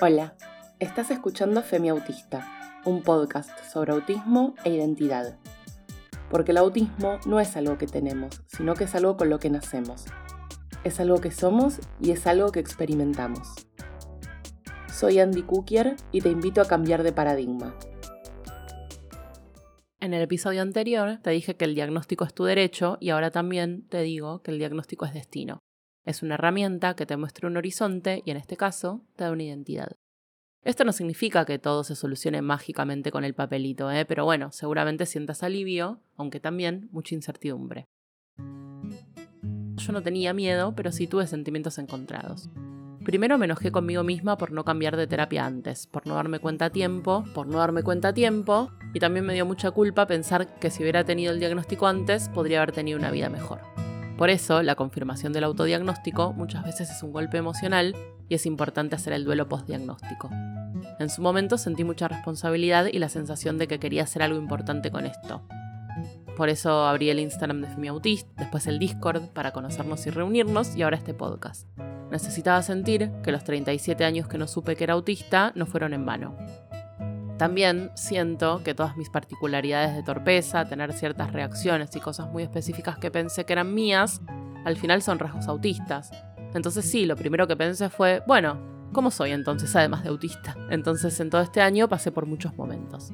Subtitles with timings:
[0.00, 0.34] Hola,
[0.78, 2.46] estás escuchando Femi Autista,
[2.84, 5.36] un podcast sobre autismo e identidad.
[6.30, 9.50] Porque el autismo no es algo que tenemos, sino que es algo con lo que
[9.50, 10.04] nacemos.
[10.84, 13.68] Es algo que somos y es algo que experimentamos.
[14.92, 17.74] Soy Andy Cookier y te invito a cambiar de paradigma.
[20.00, 23.82] En el episodio anterior te dije que el diagnóstico es tu derecho y ahora también
[23.88, 25.58] te digo que el diagnóstico es destino.
[26.04, 29.42] Es una herramienta que te muestra un horizonte y en este caso te da una
[29.42, 29.90] identidad.
[30.64, 34.04] Esto no significa que todo se solucione mágicamente con el papelito, ¿eh?
[34.04, 37.86] pero bueno, seguramente sientas alivio, aunque también mucha incertidumbre.
[38.36, 42.48] Yo no tenía miedo, pero sí tuve sentimientos encontrados.
[43.08, 46.66] Primero me enojé conmigo misma por no cambiar de terapia antes, por no darme cuenta
[46.66, 50.58] a tiempo, por no darme cuenta a tiempo, y también me dio mucha culpa pensar
[50.58, 53.60] que si hubiera tenido el diagnóstico antes, podría haber tenido una vida mejor.
[54.18, 57.96] Por eso, la confirmación del autodiagnóstico muchas veces es un golpe emocional
[58.28, 60.28] y es importante hacer el duelo postdiagnóstico.
[60.98, 64.90] En su momento sentí mucha responsabilidad y la sensación de que quería hacer algo importante
[64.90, 65.40] con esto.
[66.36, 70.76] Por eso abrí el Instagram de Femi Autist, después el Discord para conocernos y reunirnos
[70.76, 71.66] y ahora este podcast.
[72.10, 76.06] Necesitaba sentir que los 37 años que no supe que era autista no fueron en
[76.06, 76.36] vano.
[77.38, 82.98] También siento que todas mis particularidades de torpeza, tener ciertas reacciones y cosas muy específicas
[82.98, 84.20] que pensé que eran mías,
[84.64, 86.10] al final son rasgos autistas.
[86.54, 88.58] Entonces sí, lo primero que pensé fue, bueno,
[88.92, 90.56] ¿cómo soy entonces además de autista?
[90.70, 93.12] Entonces en todo este año pasé por muchos momentos.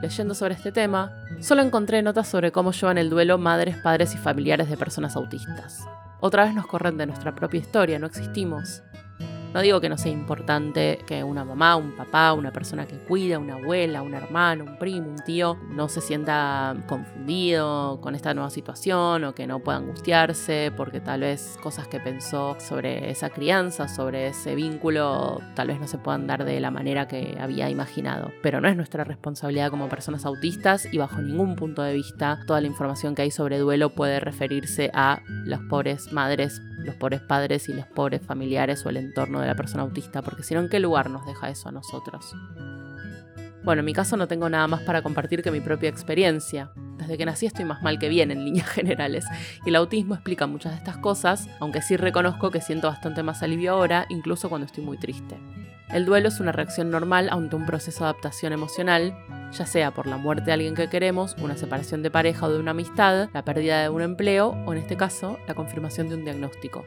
[0.00, 4.18] Leyendo sobre este tema, solo encontré notas sobre cómo llevan el duelo madres, padres y
[4.18, 5.88] familiares de personas autistas.
[6.22, 8.82] Otra vez nos corren de nuestra propia historia, no existimos.
[9.52, 13.40] No digo que no sea importante que una mamá, un papá, una persona que cuida,
[13.40, 18.50] una abuela, un hermano, un primo, un tío, no se sienta confundido con esta nueva
[18.50, 23.88] situación o que no pueda angustiarse porque tal vez cosas que pensó sobre esa crianza,
[23.88, 28.30] sobre ese vínculo, tal vez no se puedan dar de la manera que había imaginado.
[28.42, 32.60] Pero no es nuestra responsabilidad como personas autistas y bajo ningún punto de vista toda
[32.60, 37.68] la información que hay sobre duelo puede referirse a las pobres madres los pobres padres
[37.68, 40.68] y los pobres familiares o el entorno de la persona autista, porque si no, ¿en
[40.68, 42.34] qué lugar nos deja eso a nosotros?
[43.62, 46.70] Bueno, en mi caso no tengo nada más para compartir que mi propia experiencia.
[46.96, 49.24] Desde que nací estoy más mal que bien en líneas generales,
[49.64, 53.42] y el autismo explica muchas de estas cosas, aunque sí reconozco que siento bastante más
[53.42, 55.38] alivio ahora, incluso cuando estoy muy triste.
[55.90, 59.14] El duelo es una reacción normal ante un proceso de adaptación emocional,
[59.52, 62.60] ya sea por la muerte de alguien que queremos, una separación de pareja o de
[62.60, 66.24] una amistad, la pérdida de un empleo o en este caso, la confirmación de un
[66.24, 66.86] diagnóstico.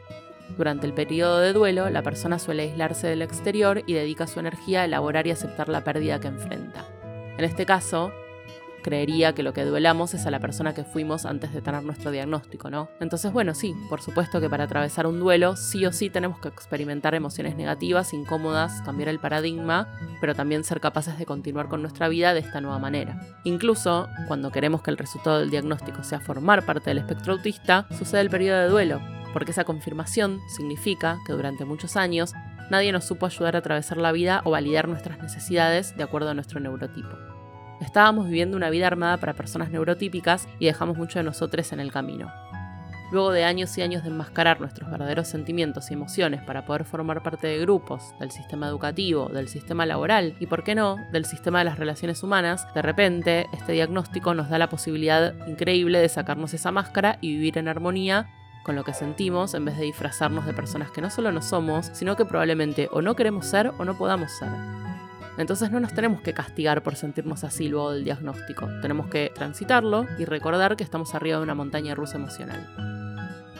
[0.56, 4.82] Durante el periodo de duelo, la persona suele aislarse del exterior y dedica su energía
[4.82, 6.84] a elaborar y aceptar la pérdida que enfrenta.
[7.36, 8.12] En este caso,
[8.84, 12.12] creería que lo que duelamos es a la persona que fuimos antes de tener nuestro
[12.12, 12.88] diagnóstico, ¿no?
[13.00, 16.48] Entonces, bueno, sí, por supuesto que para atravesar un duelo, sí o sí tenemos que
[16.48, 19.88] experimentar emociones negativas, incómodas, cambiar el paradigma,
[20.20, 23.18] pero también ser capaces de continuar con nuestra vida de esta nueva manera.
[23.42, 28.20] Incluso, cuando queremos que el resultado del diagnóstico sea formar parte del espectro autista, sucede
[28.20, 32.32] el periodo de duelo, porque esa confirmación significa que durante muchos años
[32.70, 36.34] nadie nos supo ayudar a atravesar la vida o validar nuestras necesidades de acuerdo a
[36.34, 37.10] nuestro neurotipo.
[37.80, 41.90] Estábamos viviendo una vida armada para personas neurotípicas y dejamos mucho de nosotros en el
[41.90, 42.30] camino.
[43.10, 47.22] Luego de años y años de enmascarar nuestros verdaderos sentimientos y emociones para poder formar
[47.24, 51.58] parte de grupos, del sistema educativo, del sistema laboral y, por qué no, del sistema
[51.58, 56.54] de las relaciones humanas, de repente este diagnóstico nos da la posibilidad increíble de sacarnos
[56.54, 58.30] esa máscara y vivir en armonía
[58.64, 61.90] con lo que sentimos en vez de disfrazarnos de personas que no solo no somos,
[61.92, 64.48] sino que probablemente o no queremos ser o no podamos ser.
[65.36, 68.68] Entonces no nos tenemos que castigar por sentirnos así luego del diagnóstico.
[68.80, 72.66] Tenemos que transitarlo y recordar que estamos arriba de una montaña rusa emocional.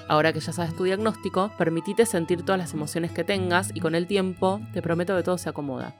[0.08, 3.94] Ahora que ya sabes tu diagnóstico, permitite sentir todas las emociones que tengas y con
[3.94, 5.94] el tiempo te prometo que todo se acomoda.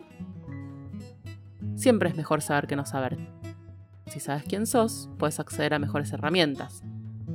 [1.76, 3.18] Siempre es mejor saber que no saber.
[4.06, 6.82] Si sabes quién sos, puedes acceder a mejores herramientas.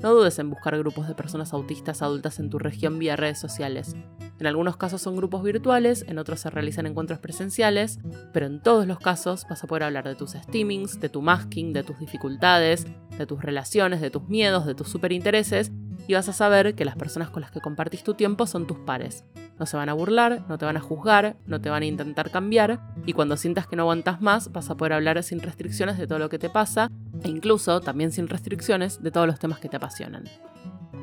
[0.02, 3.98] No dudes en buscar grupos de personas autistas adultas en tu región vía redes sociales.
[4.40, 8.00] En algunos casos son grupos virtuales, en otros se realizan encuentros presenciales,
[8.32, 11.74] pero en todos los casos vas a poder hablar de tus steamings, de tu masking,
[11.74, 12.88] de tus dificultades,
[13.18, 15.74] de tus relaciones, de tus miedos, de tus superintereses,
[16.08, 18.80] y vas a saber que las personas con las que compartís tu tiempo son tus
[18.80, 19.26] pares.
[19.60, 22.32] No se van a burlar, no te van a juzgar, no te van a intentar
[22.32, 26.08] cambiar, y cuando sientas que no aguantas más, vas a poder hablar sin restricciones de
[26.08, 26.90] todo lo que te pasa,
[27.24, 30.24] e incluso también sin restricciones de todos los temas que te apasionan.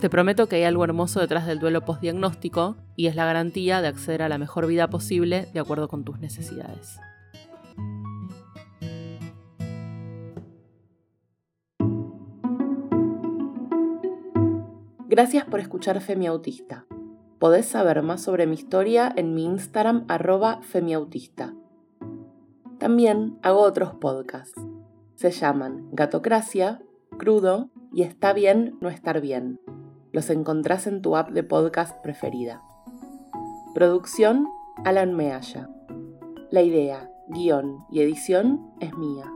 [0.00, 3.88] Te prometo que hay algo hermoso detrás del duelo postdiagnóstico y es la garantía de
[3.88, 6.98] acceder a la mejor vida posible de acuerdo con tus necesidades.
[15.08, 16.86] Gracias por escuchar Femiautista.
[17.38, 21.54] Podés saber más sobre mi historia en mi Instagram arroba femiautista.
[22.78, 24.58] También hago otros podcasts.
[25.16, 26.82] Se llaman Gatocracia,
[27.18, 29.60] Crudo y Está bien no estar bien.
[30.12, 32.62] Los encontrás en tu app de podcast preferida.
[33.74, 34.48] Producción
[34.84, 35.68] Alan Mealla.
[36.50, 39.30] La idea, guion y edición es mía.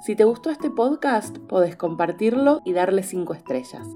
[0.00, 3.86] Si te gustó este podcast, podés compartirlo y darle 5 estrellas.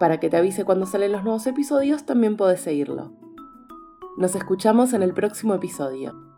[0.00, 3.12] Para que te avise cuando salen los nuevos episodios, también podés seguirlo.
[4.16, 6.29] Nos escuchamos en el próximo episodio.